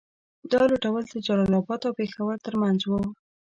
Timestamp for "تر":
2.45-2.53